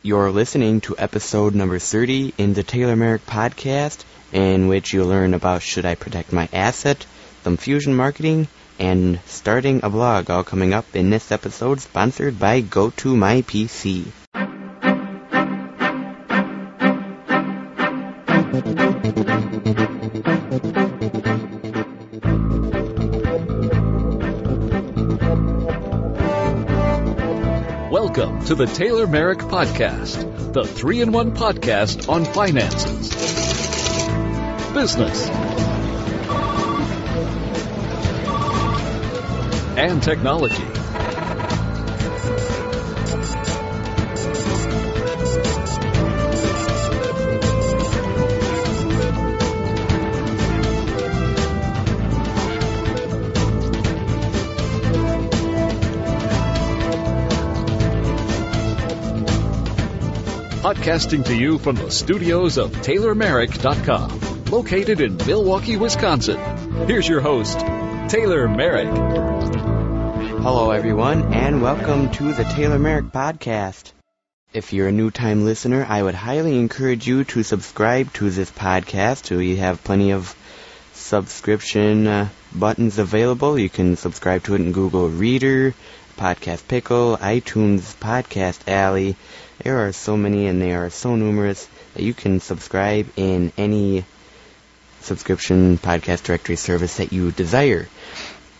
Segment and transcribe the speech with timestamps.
[0.00, 5.34] You're listening to episode number 30 in the Taylor Merrick podcast, in which you'll learn
[5.34, 7.04] about should I protect my asset,
[7.42, 8.46] some fusion marketing,
[8.78, 14.04] and starting a blog all coming up in this episode sponsored by GoToMyPC.
[28.46, 33.10] To the Taylor Merrick Podcast, the three in one podcast on finances,
[34.72, 35.28] business,
[39.76, 40.77] and technology.
[60.68, 66.36] Podcasting to you from the studios of TaylorMerrick.com, located in Milwaukee, Wisconsin.
[66.86, 67.58] Here's your host,
[68.10, 68.94] Taylor Merrick.
[70.42, 73.92] Hello, everyone, and welcome to the Taylor Merrick podcast.
[74.52, 78.50] If you're a new time listener, I would highly encourage you to subscribe to this
[78.50, 79.34] podcast.
[79.34, 80.36] We have plenty of
[80.92, 83.58] subscription uh, buttons available.
[83.58, 85.72] You can subscribe to it in Google Reader,
[86.18, 89.16] Podcast Pickle, iTunes, Podcast Alley.
[89.62, 94.04] There are so many and they are so numerous that you can subscribe in any
[95.00, 97.88] subscription podcast directory service that you desire.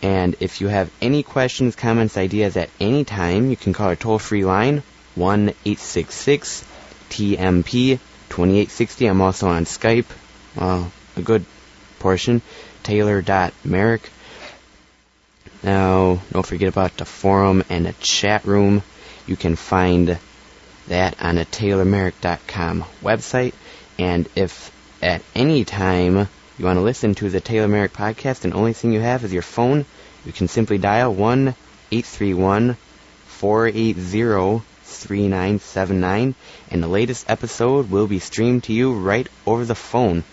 [0.01, 3.95] And if you have any questions, comments, ideas at any time, you can call our
[3.95, 4.83] toll free line
[5.15, 6.65] 1 866
[7.09, 9.05] TMP 2860.
[9.05, 10.05] I'm also on Skype,
[10.55, 11.45] well, a good
[11.99, 12.41] portion,
[12.83, 14.09] Taylor.Merrick.
[15.63, 18.83] Now, don't forget about the forum and the chat room.
[19.27, 20.17] You can find
[20.89, 23.53] that on the TaylorMerrick.com website.
[23.97, 26.27] And if at any time
[26.57, 29.33] you want to listen to the Taylor Merrick podcast and only thing you have is
[29.33, 29.85] your phone,
[30.25, 31.55] you can simply dial 1
[31.91, 32.77] 831
[33.25, 36.35] 480 3979
[36.71, 40.23] and the latest episode will be streamed to you right over the phone.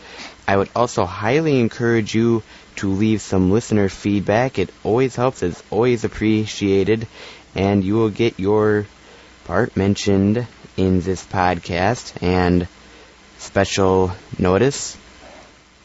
[0.49, 2.43] I would also highly encourage you
[2.77, 4.59] to leave some listener feedback.
[4.59, 7.07] It always helps, it's always appreciated,
[7.55, 8.87] and you will get your
[9.47, 10.45] part mentioned
[10.77, 12.21] in this podcast.
[12.21, 12.67] And
[13.39, 14.97] special notice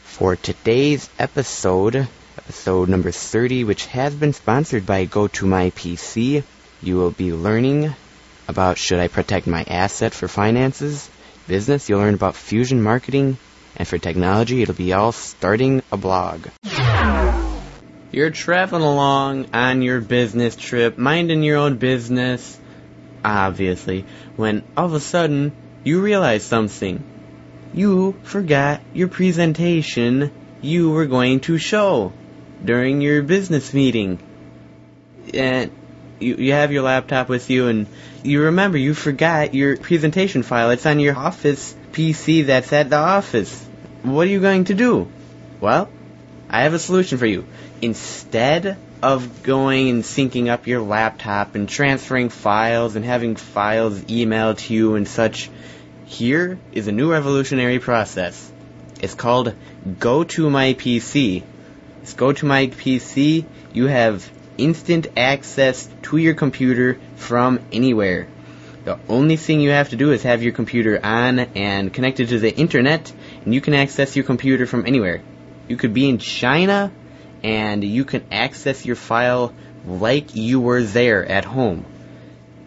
[0.02, 2.08] for today's episode,
[2.38, 6.42] episode number 30, which has been sponsored by Go to My PC.
[6.82, 7.94] you will be learning
[8.48, 11.08] about should I protect my asset for finances,
[11.46, 13.38] business, you'll learn about fusion marketing,
[13.76, 16.48] and for technology, it'll be all starting a blog.
[18.10, 22.58] You're traveling along on your business trip, minding your own business,
[23.24, 24.04] obviously,
[24.36, 25.52] when all of a sudden
[25.84, 27.02] you realize something.
[27.74, 32.12] You forgot your presentation you were going to show
[32.64, 34.18] during your business meeting.
[35.34, 35.72] And
[36.20, 37.86] you, you have your laptop with you and
[38.22, 40.70] you remember you forgot your presentation file.
[40.70, 43.66] It's on your office PC that's at the office.
[44.02, 45.10] What are you going to do?
[45.60, 45.88] Well,
[46.48, 47.46] I have a solution for you.
[47.80, 54.58] Instead of going and syncing up your laptop and transferring files and having files emailed
[54.58, 55.50] to you and such,
[56.06, 58.50] here is a new revolutionary process.
[59.00, 59.54] It's called
[59.98, 61.42] Go to My PC.
[62.02, 63.44] It's Go to My PC.
[63.72, 68.28] You have instant access to your computer from anywhere.
[68.84, 72.38] The only thing you have to do is have your computer on and connected to
[72.38, 73.12] the internet,
[73.44, 75.22] and you can access your computer from anywhere.
[75.68, 76.92] You could be in China,
[77.42, 79.54] and you can access your file
[79.86, 81.84] like you were there at home.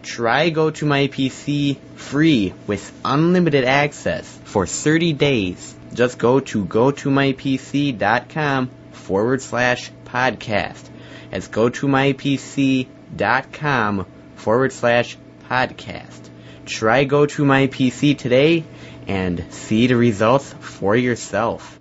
[0.02, 5.74] Try Go to My PC free with unlimited access for 30 days.
[5.94, 10.82] Just go to gotomypc.com forward slash podcast.
[11.30, 14.06] That's gotomypc.com
[14.36, 15.18] forward slash
[15.48, 16.30] podcast.
[16.66, 18.64] Try Go to My PC today
[19.08, 21.80] and see the results for yourself.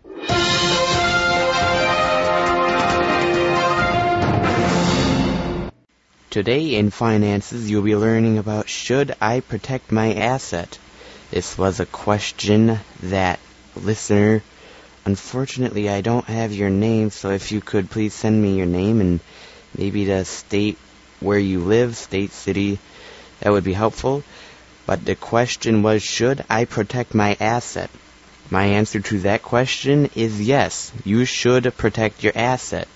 [6.36, 10.78] Today in finances, you'll be learning about should I protect my asset.
[11.32, 13.40] This was a question that
[13.74, 14.44] listener.
[15.06, 19.00] Unfortunately, I don't have your name, so if you could please send me your name
[19.00, 19.22] and
[19.78, 20.78] maybe the state
[21.22, 22.80] where you live, state, city,
[23.40, 24.22] that would be helpful.
[24.86, 27.90] But the question was, should I protect my asset?
[28.50, 30.92] My answer to that question is yes.
[31.06, 32.90] You should protect your asset.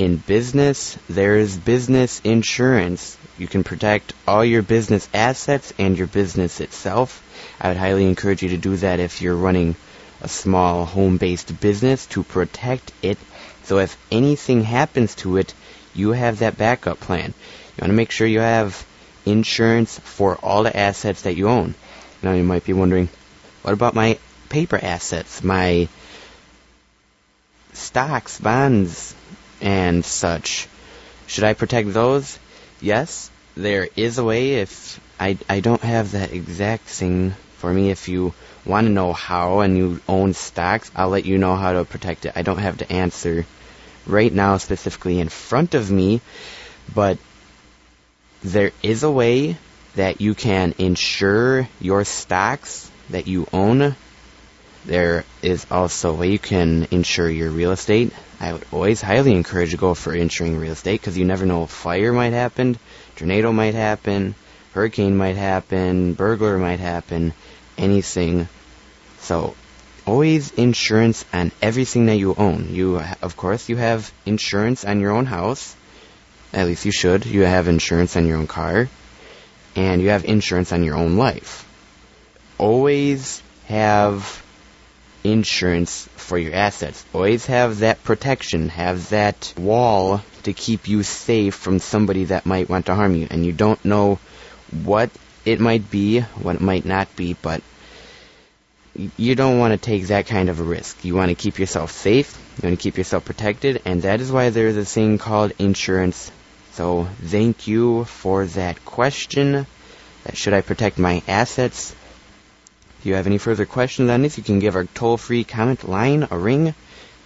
[0.00, 3.18] In business, there is business insurance.
[3.36, 7.22] You can protect all your business assets and your business itself.
[7.60, 9.76] I would highly encourage you to do that if you're running
[10.22, 13.18] a small home-based business to protect it.
[13.64, 15.52] So if anything happens to it,
[15.94, 17.34] you have that backup plan.
[17.76, 18.86] You want to make sure you have
[19.26, 21.74] insurance for all the assets that you own.
[22.22, 23.10] Now you might be wondering,
[23.60, 24.18] what about my
[24.48, 25.88] paper assets, my
[27.74, 29.14] stocks, bonds,
[29.60, 30.68] and such?
[31.26, 32.38] Should I protect those?
[32.80, 37.90] Yes, there is a way if I, I don't have that exact thing for me.
[37.90, 38.32] If you
[38.64, 42.26] want to know how and you own stocks, I'll let you know how to protect
[42.26, 42.32] it.
[42.36, 43.46] I don't have the answer
[44.06, 46.20] right now specifically in front of me,
[46.94, 47.18] but
[48.42, 49.56] there is a way
[49.96, 53.94] that you can insure your stocks that you own.
[54.84, 58.12] There is also a way you can insure your real estate.
[58.40, 61.44] I would always highly encourage you to go for insuring real estate because you never
[61.44, 62.78] know fire might happen,
[63.16, 64.34] tornado might happen,
[64.72, 67.34] hurricane might happen, burglar might happen,
[67.76, 68.48] anything.
[69.18, 69.54] So
[70.06, 72.68] always insurance on everything that you own.
[72.70, 75.76] You, of course, you have insurance on your own house.
[76.52, 77.26] At least you should.
[77.26, 78.88] You have insurance on your own car.
[79.76, 81.66] And you have insurance on your own life.
[82.58, 84.42] Always have
[85.24, 87.04] insurance for your assets.
[87.12, 88.68] Always have that protection.
[88.70, 93.26] Have that wall to keep you safe from somebody that might want to harm you.
[93.30, 94.18] And you don't know
[94.84, 95.10] what
[95.44, 97.62] it might be, what it might not be, but
[99.16, 101.04] you don't want to take that kind of a risk.
[101.04, 104.32] You want to keep yourself safe, you want to keep yourself protected, and that is
[104.32, 106.30] why there's a thing called insurance.
[106.72, 109.66] So thank you for that question.
[110.34, 111.94] Should I protect my assets?
[113.00, 116.28] If you have any further questions on this, you can give our toll-free comment line
[116.30, 116.74] a ring.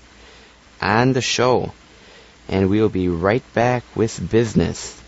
[0.80, 1.74] on the show
[2.48, 5.00] and we'll be right back with business.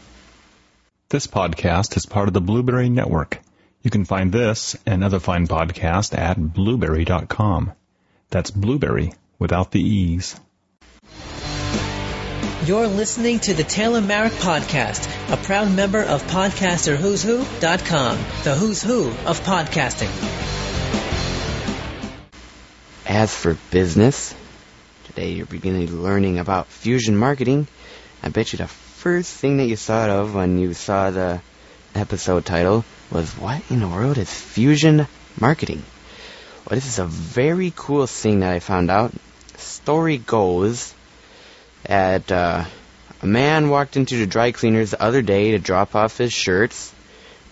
[1.08, 3.40] This podcast is part of the Blubrry Network.
[3.82, 7.72] You can find this and other fine podcasts at blubrry.com.
[8.30, 10.38] That's blueberry without the E's.
[12.68, 19.08] You're listening to the Taylor Merrick Podcast, a proud member of PodcasterWho'sWho.com, the who's who
[19.24, 20.10] of podcasting.
[23.06, 24.34] As for business,
[25.04, 27.68] Today you're beginning learning about fusion marketing.
[28.22, 31.40] I bet you the first thing that you thought of when you saw the
[31.94, 35.06] episode title was what in the world is fusion
[35.40, 35.82] marketing?
[36.68, 39.14] Well, this is a very cool thing that I found out.
[39.56, 40.92] Story goes
[41.84, 42.64] that uh,
[43.22, 46.92] a man walked into the dry cleaners the other day to drop off his shirts,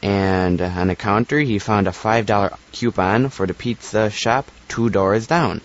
[0.02, 5.26] and on the counter he found a $5 coupon for the pizza shop two doors
[5.26, 5.60] down.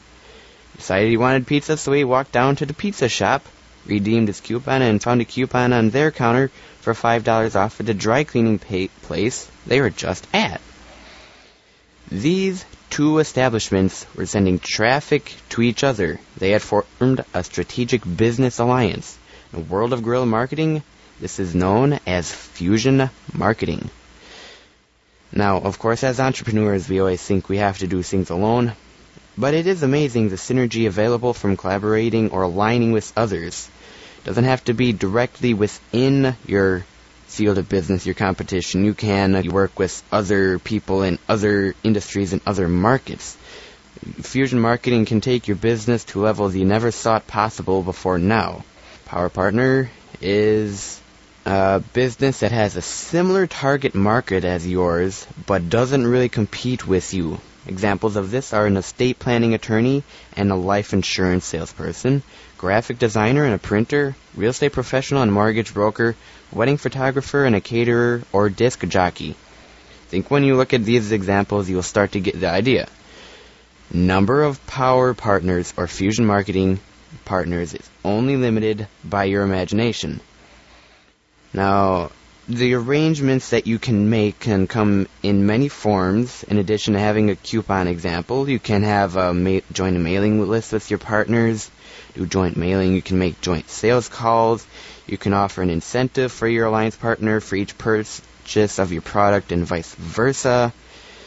[0.77, 3.45] Decided he wanted pizza, so he walked down to the pizza shop,
[3.85, 7.93] redeemed his coupon, and found a coupon on their counter for $5 off at the
[7.93, 10.61] dry cleaning place they were just at.
[12.09, 16.19] These two establishments were sending traffic to each other.
[16.37, 19.17] They had formed a strategic business alliance.
[19.51, 20.83] In the world of guerrilla marketing,
[21.19, 23.89] this is known as fusion marketing.
[25.31, 28.73] Now, of course, as entrepreneurs, we always think we have to do things alone,
[29.37, 33.69] but it is amazing the synergy available from collaborating or aligning with others.
[34.17, 36.85] It doesn't have to be directly within your
[37.31, 38.83] field of business, your competition.
[38.85, 43.37] You can uh, work with other people in other industries and other markets.
[44.21, 48.63] Fusion marketing can take your business to levels you never thought possible before now.
[49.05, 49.89] Power Partner
[50.21, 50.99] is
[51.45, 57.13] a business that has a similar target market as yours, but doesn't really compete with
[57.13, 57.39] you.
[57.67, 60.03] Examples of this are an estate planning attorney
[60.35, 62.23] and a life insurance salesperson,
[62.57, 66.15] graphic designer and a printer, real estate professional and mortgage broker,
[66.51, 69.31] wedding photographer and a caterer, or disc jockey.
[69.31, 72.89] I think when you look at these examples, you'll start to get the idea.
[73.93, 76.79] Number of power partners or fusion marketing
[77.25, 80.19] partners is only limited by your imagination.
[81.53, 82.11] Now,
[82.51, 86.43] the arrangements that you can make can come in many forms.
[86.43, 90.45] In addition to having a coupon example, you can have a ma- join a mailing
[90.47, 91.71] list with your partners,
[92.13, 92.93] do joint mailing.
[92.93, 94.65] You can make joint sales calls.
[95.07, 99.51] You can offer an incentive for your alliance partner for each purchase of your product
[99.51, 100.73] and vice versa.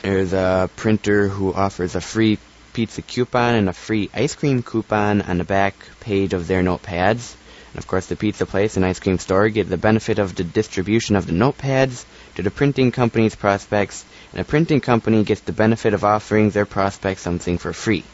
[0.02, 2.38] There's a printer who offers a free
[2.75, 7.35] pizza coupon and a free ice cream coupon on the back page of their notepads.
[7.75, 10.45] And of course, the pizza place and ice cream store get the benefit of the
[10.45, 12.04] distribution of the notepads
[12.37, 16.66] to the printing company's prospects, and the printing company gets the benefit of offering their
[16.66, 18.04] prospects something for free.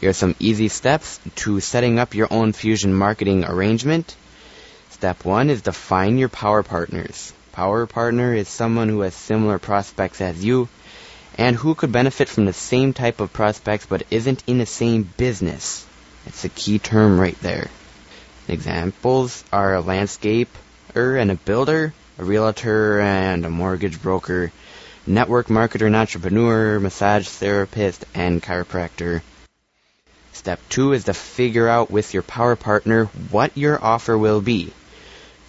[0.00, 4.16] Here are some easy steps to setting up your own fusion marketing arrangement.
[4.88, 7.34] Step one is define your power partners.
[7.52, 10.70] Power partner is someone who has similar prospects as you
[11.36, 15.02] and who could benefit from the same type of prospects but isn't in the same
[15.18, 15.86] business.
[16.24, 17.68] It's a key term right there.
[18.52, 20.46] Examples are a landscaper
[20.94, 24.52] and a builder, a realtor and a mortgage broker,
[25.06, 29.22] network marketer and entrepreneur, massage therapist, and chiropractor.
[30.34, 34.70] Step two is to figure out with your power partner what your offer will be.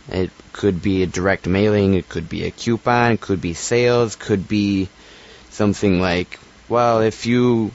[0.08, 4.16] It could be a direct mailing, it could be a coupon, it could be sales,
[4.16, 4.88] could be
[5.50, 7.74] something like, well, if you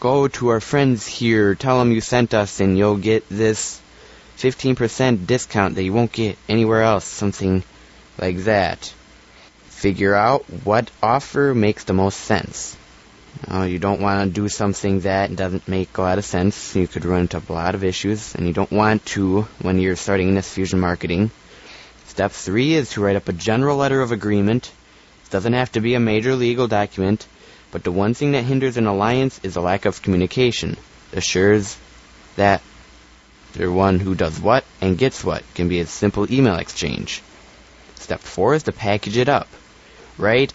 [0.00, 3.80] go to our friends here, tell them you sent us, and you'll get this
[4.38, 7.64] 15% discount that you won't get anywhere else, something
[8.18, 8.94] like that.
[9.64, 12.76] Figure out what offer makes the most sense.
[13.50, 16.74] Uh, you don't want to do something that doesn't make a lot of sense.
[16.76, 19.96] You could run into a lot of issues, and you don't want to when you're
[19.96, 21.30] starting this fusion marketing.
[22.06, 24.70] Step three is to write up a general letter of agreement.
[25.26, 27.26] It doesn't have to be a major legal document,
[27.70, 30.76] but the one thing that hinders an alliance is a lack of communication.
[31.12, 31.76] Assures
[32.36, 32.62] that
[33.54, 37.22] the one who does what and gets what can be a simple email exchange.
[37.96, 39.48] Step four is to package it up.
[40.16, 40.52] Write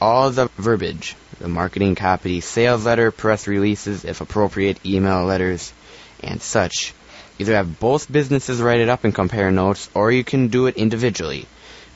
[0.00, 5.72] all the verbiage, the marketing copy, sales letter, press releases, if appropriate, email letters,
[6.22, 6.92] and such.
[7.38, 10.76] Either have both businesses write it up and compare notes, or you can do it
[10.76, 11.46] individually.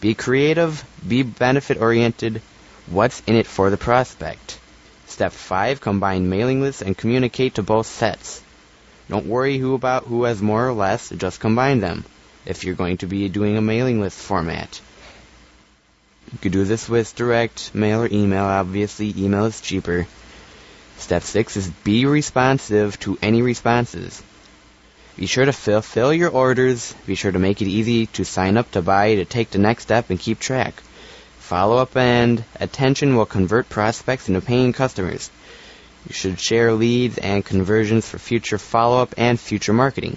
[0.01, 2.43] Be creative, be benefit oriented,
[2.87, 4.59] what's in it for the prospect.
[5.07, 8.43] Step 5, combine mailing lists and communicate to both sets.
[9.09, 12.05] Don't worry who about who has more or less, just combine them
[12.45, 14.81] if you're going to be doing a mailing list format.
[16.33, 18.45] You could do this with direct mail or email.
[18.45, 20.07] Obviously, email is cheaper.
[20.99, 24.23] Step 6 is be responsive to any responses.
[25.17, 26.95] Be sure to fulfill your orders.
[27.07, 29.85] Be sure to make it easy to sign up, to buy, to take the next
[29.85, 30.83] step, and keep track.
[31.39, 35.31] Follow up and attention will convert prospects into paying customers.
[36.09, 40.17] You should share leads and conversions for future follow up and future marketing.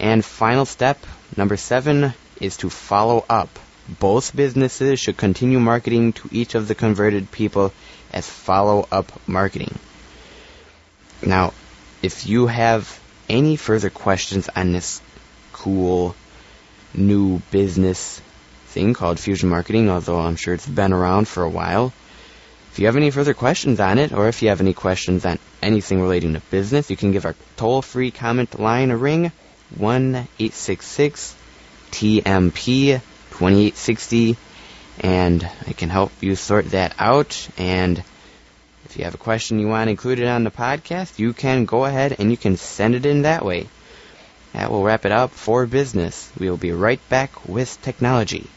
[0.00, 0.98] And final step,
[1.36, 3.48] number seven, is to follow up.
[3.88, 7.72] Both businesses should continue marketing to each of the converted people
[8.12, 9.78] as follow up marketing.
[11.24, 11.54] Now,
[12.02, 15.00] if you have any further questions on this
[15.52, 16.16] cool
[16.94, 18.20] new business
[18.66, 21.92] thing called fusion marketing, although I'm sure it's been around for a while,
[22.72, 25.38] if you have any further questions on it, or if you have any questions on
[25.62, 29.32] anything relating to business, you can give our toll free comment line a ring
[29.76, 31.34] 1 866
[31.90, 34.36] TMP 2860
[35.00, 37.48] and I can help you sort that out.
[37.56, 38.02] And
[38.84, 42.16] if you have a question you want included on the podcast, you can go ahead
[42.18, 43.68] and you can send it in that way.
[44.52, 46.30] That will wrap it up for business.
[46.38, 48.48] We will be right back with technology.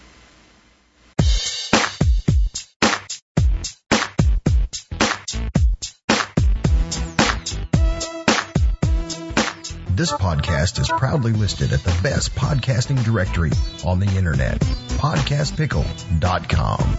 [10.02, 13.52] This podcast is proudly listed at the best podcasting directory
[13.86, 14.60] on the internet,
[14.98, 16.98] podcastpickle.com.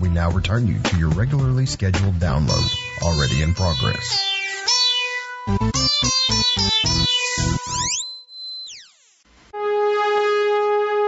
[0.00, 2.68] We now return you to your regularly scheduled download,
[3.00, 4.18] already in progress.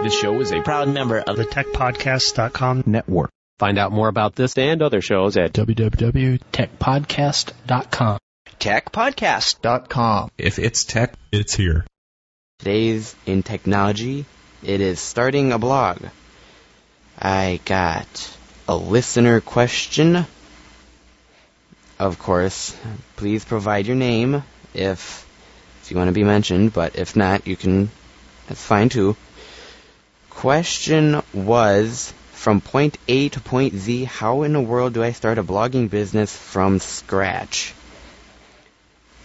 [0.03, 3.29] This show is a Proud member of the TechPodcast.com network.
[3.59, 8.19] Find out more about this and other shows at www.techpodcast.com.
[8.65, 10.31] techpodcast.com.
[10.39, 11.85] If it's tech, it's here.
[12.57, 14.25] Today's in technology,
[14.63, 15.99] it is starting a blog.
[17.19, 18.07] I got
[18.67, 20.25] a listener question.
[21.99, 22.75] Of course,
[23.17, 24.43] please provide your name
[24.73, 25.27] if
[25.83, 27.91] if you want to be mentioned, but if not, you can
[28.47, 29.15] that's fine too.
[30.31, 35.37] Question was from point A to point Z, how in the world do I start
[35.37, 37.75] a blogging business from scratch?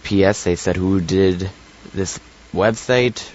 [0.03, 0.43] P.S.
[0.43, 1.49] They said, who did
[1.93, 2.19] this
[2.53, 3.29] website?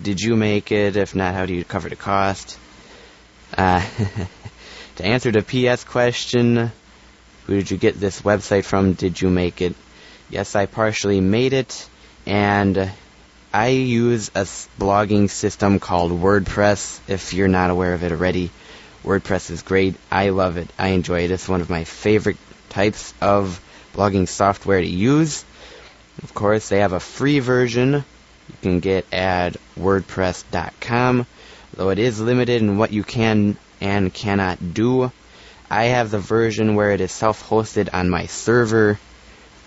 [0.00, 0.96] Did you make it?
[0.96, 2.58] If not, how do you cover the cost?
[3.56, 3.84] Uh,
[4.96, 5.84] to answer the P.S.
[5.84, 6.70] question,
[7.46, 8.92] who did you get this website from?
[8.92, 9.74] Did you make it?
[10.30, 11.88] Yes, I partially made it,
[12.26, 12.90] and
[13.52, 14.42] I use a
[14.78, 17.00] blogging system called WordPress.
[17.08, 18.50] If you're not aware of it already,
[19.02, 19.96] WordPress is great.
[20.10, 20.68] I love it.
[20.78, 21.30] I enjoy it.
[21.30, 22.36] It's one of my favorite
[22.68, 23.60] types of
[23.94, 25.44] blogging software to use.
[26.22, 28.04] Of course, they have a free version
[28.48, 31.26] you can get at WordPress.com,
[31.74, 35.12] though it is limited in what you can and cannot do.
[35.70, 38.98] I have the version where it is self-hosted on my server.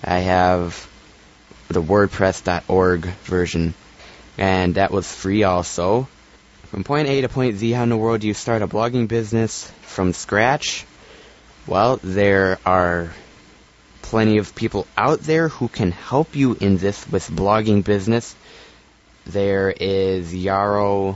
[0.03, 0.89] I have
[1.67, 3.75] the WordPress.org version,
[4.37, 6.07] and that was free also.
[6.65, 9.07] From point A to point Z, how in the world do you start a blogging
[9.07, 10.85] business from scratch?
[11.67, 13.13] Well, there are
[14.11, 18.35] plenty of people out there who can help you in this with blogging business.
[19.25, 21.15] There is Yaro,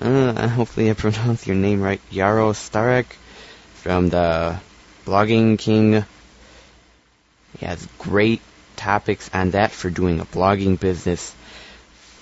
[0.00, 3.06] uh, hopefully I pronounced your name right, Yaro Starak
[3.74, 4.60] from the
[5.04, 6.04] Blogging King.
[7.58, 8.40] He has great
[8.76, 11.34] topics on that for doing a blogging business.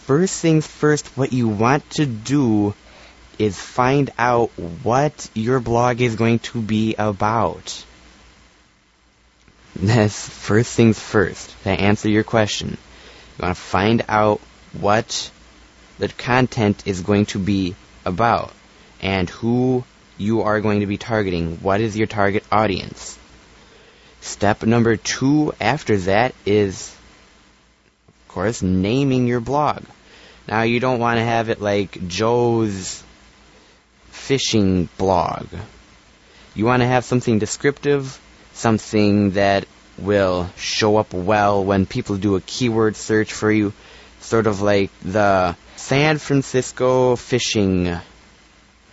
[0.06, 2.72] First things first, what you want to do
[3.38, 4.48] is find out
[4.82, 7.84] what your blog is going to be about.
[9.78, 11.54] That's first things first.
[11.62, 14.40] To answer your question, you want to find out
[14.72, 15.30] what
[15.98, 18.52] the content is going to be about
[19.00, 19.84] and who
[20.16, 21.58] you are going to be targeting.
[21.58, 23.16] What is your target audience?
[24.20, 26.94] Step number two after that is,
[28.08, 29.84] of course, naming your blog.
[30.48, 33.02] Now, you don't want to have it like Joe's
[34.10, 35.46] fishing blog.
[36.54, 38.18] You want to have something descriptive,
[38.58, 43.72] something that will show up well when people do a keyword search for you,
[44.20, 47.96] sort of like the San Francisco fishing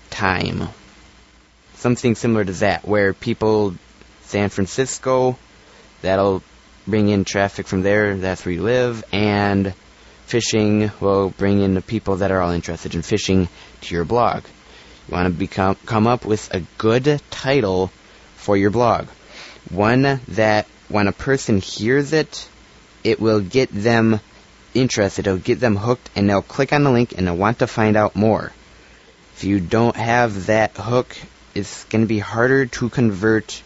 [0.10, 0.70] time.
[1.76, 3.76] Something similar to that, where people,
[4.24, 5.38] San Francisco,
[6.02, 6.42] that'll
[6.88, 9.74] bring in traffic from there, that's where you live, and
[10.26, 13.48] fishing will bring in the people that are all interested in fishing
[13.82, 14.44] to your blog.
[15.08, 17.92] You want to become come up with a good title
[18.36, 19.08] for your blog.
[19.70, 22.48] One that when a person hears it,
[23.04, 24.20] it will get them
[24.74, 27.68] interested, it'll get them hooked, and they'll click on the link and they'll want to
[27.68, 28.52] find out more.
[29.36, 31.16] If you don't have that hook,
[31.54, 33.62] it's going to be harder to convert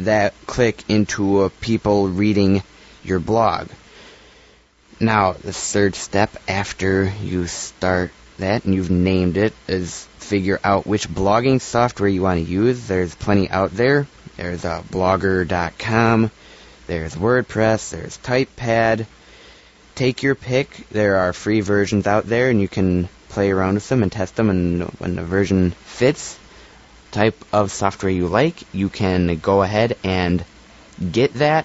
[0.00, 2.62] that click into people reading
[3.04, 3.68] your blog.
[5.00, 10.86] Now, the third step after you start that and you've named it is figure out
[10.86, 12.88] which blogging software you want to use.
[12.88, 14.06] There's plenty out there.
[14.36, 16.30] There's uh, blogger.com,
[16.86, 19.06] there's WordPress, there's TypePad.
[19.94, 20.88] Take your pick.
[20.90, 24.34] There are free versions out there and you can play around with them and test
[24.34, 26.36] them and when the version fits
[27.14, 30.44] type of software you like, you can go ahead and
[31.12, 31.64] get that,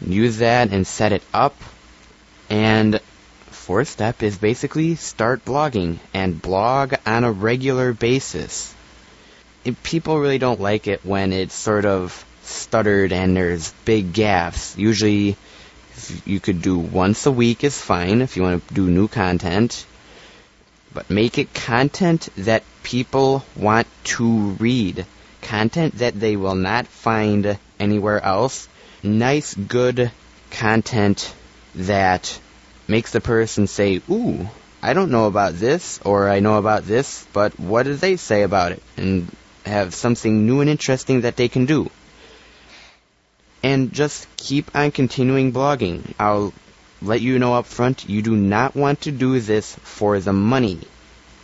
[0.00, 1.54] use that and set it up.
[2.48, 2.98] And
[3.50, 8.74] fourth step is basically start blogging and blog on a regular basis.
[9.64, 14.76] It, people really don't like it when it's sort of stuttered and there's big gaps.
[14.76, 15.36] Usually,
[16.24, 19.86] you could do once a week is fine if you want to do new content.
[20.92, 25.06] But make it content that people want to read.
[25.40, 28.68] Content that they will not find anywhere else.
[29.02, 30.10] Nice, good
[30.50, 31.34] content
[31.74, 32.38] that
[32.86, 34.48] makes the person say, ooh,
[34.82, 38.42] I don't know about this, or I know about this, but what do they say
[38.42, 38.82] about it?
[38.96, 41.90] And have something new and interesting that they can do.
[43.62, 46.14] And just keep on continuing blogging.
[46.18, 46.52] I'll
[47.00, 50.80] let you know up front, you do not want to do this for the money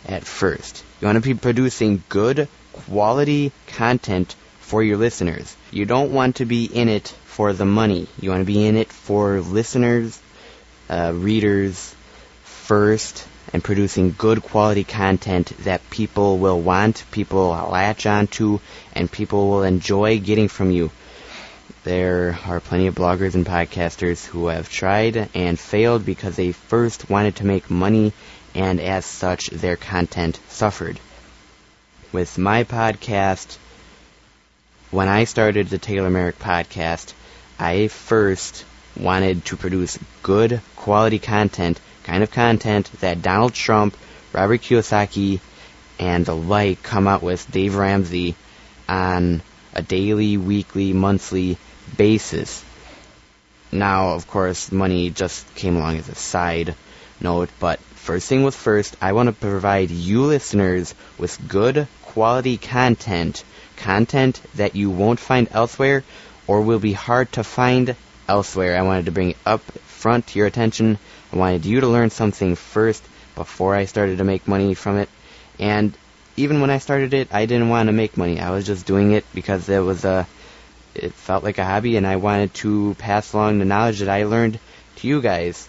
[0.05, 0.83] at first.
[0.99, 5.55] You want to be producing good quality content for your listeners.
[5.71, 8.07] You don't want to be in it for the money.
[8.19, 10.19] You want to be in it for listeners,
[10.89, 11.93] uh, readers
[12.43, 18.59] first, and producing good quality content that people will want, people will latch onto,
[18.93, 20.91] and people will enjoy getting from you.
[21.83, 27.09] There are plenty of bloggers and podcasters who have tried and failed because they first
[27.09, 28.13] wanted to make money
[28.53, 30.99] and as such their content suffered.
[32.11, 33.57] With my podcast,
[34.91, 37.13] when I started the Taylor Merrick podcast,
[37.57, 38.65] I first
[38.99, 43.95] wanted to produce good quality content, kind of content that Donald Trump,
[44.33, 45.39] Robert Kiyosaki,
[45.99, 48.35] and the like come out with Dave Ramsey
[48.89, 49.41] on
[49.73, 51.57] a daily, weekly, monthly
[51.97, 52.63] basis.
[53.71, 56.75] Now, of course, money just came along as a side
[57.21, 62.57] note, but first thing was first, I want to provide you listeners with good quality
[62.57, 63.43] content,
[63.77, 66.03] content that you won't find elsewhere
[66.47, 67.95] or will be hard to find
[68.27, 68.77] elsewhere.
[68.77, 70.97] I wanted to bring it up front to your attention.
[71.31, 73.03] I wanted you to learn something first
[73.35, 75.09] before I started to make money from it.
[75.59, 75.93] And
[76.37, 78.39] even when I started it, I didn't want to make money.
[78.39, 80.27] I was just doing it because it was a,
[80.95, 84.23] it felt like a hobby, and I wanted to pass along the knowledge that I
[84.23, 84.59] learned
[84.97, 85.67] to you guys.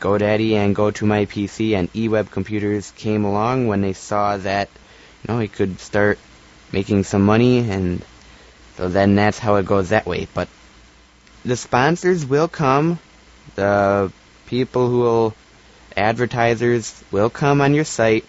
[0.00, 4.68] GoDaddy and GoToMyPC and eWeb computers came along when they saw that,
[5.22, 6.18] you know, we could start
[6.72, 8.02] making some money, and
[8.76, 10.28] so then that's how it goes that way.
[10.34, 10.48] But
[11.46, 12.98] the sponsors will come.
[13.54, 14.12] The
[14.46, 15.34] people who will,
[15.96, 18.24] advertisers will come on your site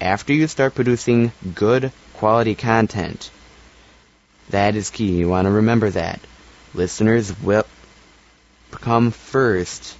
[0.00, 3.30] after you start producing good quality content.
[4.50, 5.16] That is key.
[5.16, 6.20] You want to remember that.
[6.74, 7.64] Listeners will
[8.70, 9.96] come first.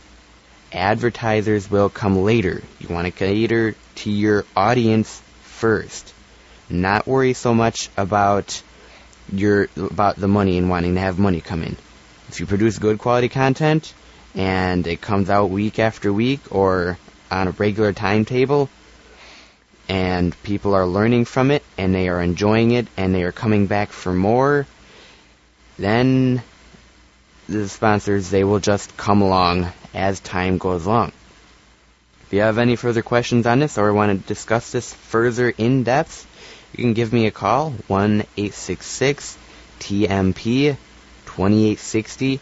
[0.70, 2.62] Advertisers will come later.
[2.78, 6.12] You want to cater to your audience first.
[6.68, 8.62] Not worry so much about
[9.33, 11.76] your about the money and wanting to have money come in.
[12.28, 13.94] If you produce good quality content
[14.34, 16.98] and it comes out week after week or
[17.30, 18.68] on a regular timetable
[19.88, 23.66] and people are learning from it and they are enjoying it and they are coming
[23.66, 24.66] back for more,
[25.78, 26.42] then
[27.48, 31.12] the sponsors they will just come along as time goes along.
[32.26, 35.82] If you have any further questions on this or want to discuss this further in
[35.82, 36.26] depth,
[36.76, 39.38] you can give me a call, 1 866
[39.80, 40.76] TMP
[41.38, 42.40] 2860.